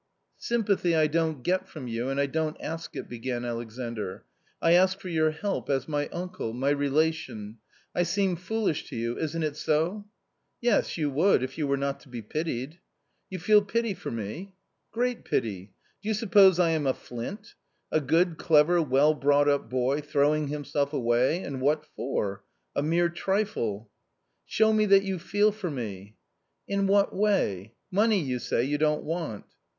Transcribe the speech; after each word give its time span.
"Sympathy 0.39 0.95
I 0.95 1.05
don't 1.05 1.43
get 1.43 1.67
from 1.67 1.87
you, 1.87 2.09
and 2.09 2.19
I 2.19 2.25
don't 2.25 2.57
ask 2.59 2.95
it," 2.95 3.07
began 3.07 3.45
Alexandr; 3.45 4.25
"I 4.59 4.71
ask 4.71 4.99
for 4.99 5.09
your 5.09 5.29
help, 5.29 5.69
as 5.69 5.87
my 5.87 6.07
uncle, 6.07 6.53
my 6.53 6.71
relation 6.71 7.59
I 7.93 8.01
seem 8.01 8.35
foolish 8.35 8.85
to 8.89 8.95
you— 8.95 9.15
isn't 9.19 9.43
it 9.43 9.55
so?"" 9.55 10.07
Yes, 10.69 10.97
you 10.97 11.11
would, 11.11 11.43
if 11.43 11.55
you 11.59 11.67
were 11.67 11.77
not 11.77 11.99
to 11.99 12.09
be 12.09 12.23
pitied."" 12.23 12.79
You 13.29 13.37
feel 13.37 13.61
pity 13.61 13.93
for 13.93 14.09
me?" 14.09 14.55
"Great 14.91 15.23
pity. 15.23 15.71
Do 16.01 16.07
you 16.09 16.15
suppose 16.15 16.57
I 16.57 16.71
am 16.71 16.87
a 16.87 16.95
flint? 16.95 17.53
A 17.91 18.01
good, 18.01 18.39
clever, 18.39 18.81
well 18.81 19.13
brought 19.13 19.47
up 19.47 19.69
boy, 19.69 20.01
throwing 20.01 20.47
himself 20.47 20.93
away 20.93 21.43
and 21.43 21.61
what 21.61 21.85
for? 21.95 22.43
a 22.75 22.81
mere 22.81 23.09
trifle."" 23.09 23.91
Show 24.47 24.73
me 24.73 24.87
that 24.87 25.03
you 25.03 25.19
feel 25.19 25.51
for 25.51 25.69
me."" 25.69 26.15
In 26.67 26.87
what 26.87 27.15
way? 27.15 27.75
Money, 27.91 28.19
you 28.19 28.39
say, 28.39 28.63
you 28.63 28.79
don't 28.79 29.03
want." 29.03 29.45